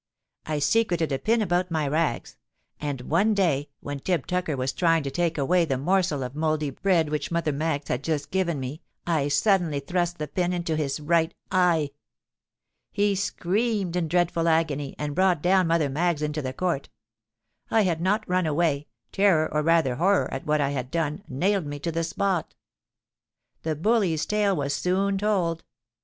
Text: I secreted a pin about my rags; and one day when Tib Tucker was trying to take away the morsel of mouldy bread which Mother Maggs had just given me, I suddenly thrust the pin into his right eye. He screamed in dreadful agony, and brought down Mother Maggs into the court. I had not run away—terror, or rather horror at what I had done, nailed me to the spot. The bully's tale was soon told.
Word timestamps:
I 0.47 0.57
secreted 0.57 1.11
a 1.11 1.19
pin 1.19 1.43
about 1.43 1.69
my 1.69 1.87
rags; 1.87 2.35
and 2.79 3.01
one 3.01 3.35
day 3.35 3.69
when 3.81 3.99
Tib 3.99 4.25
Tucker 4.25 4.57
was 4.57 4.73
trying 4.73 5.03
to 5.03 5.11
take 5.11 5.37
away 5.37 5.63
the 5.63 5.77
morsel 5.77 6.23
of 6.23 6.33
mouldy 6.35 6.71
bread 6.71 7.09
which 7.09 7.29
Mother 7.29 7.51
Maggs 7.51 7.87
had 7.87 8.03
just 8.03 8.31
given 8.31 8.59
me, 8.59 8.81
I 9.05 9.27
suddenly 9.27 9.79
thrust 9.79 10.17
the 10.17 10.27
pin 10.27 10.53
into 10.53 10.75
his 10.75 10.99
right 10.99 11.31
eye. 11.51 11.91
He 12.91 13.13
screamed 13.13 13.95
in 13.95 14.07
dreadful 14.07 14.47
agony, 14.47 14.95
and 14.97 15.13
brought 15.13 15.43
down 15.43 15.67
Mother 15.67 15.87
Maggs 15.87 16.23
into 16.23 16.41
the 16.41 16.51
court. 16.51 16.89
I 17.69 17.83
had 17.83 18.01
not 18.01 18.27
run 18.27 18.47
away—terror, 18.47 19.53
or 19.53 19.61
rather 19.61 19.97
horror 19.97 20.33
at 20.33 20.47
what 20.47 20.59
I 20.61 20.71
had 20.71 20.89
done, 20.89 21.21
nailed 21.27 21.67
me 21.67 21.77
to 21.77 21.91
the 21.91 22.03
spot. 22.03 22.55
The 23.61 23.75
bully's 23.75 24.25
tale 24.25 24.55
was 24.55 24.73
soon 24.73 25.19
told. 25.19 25.63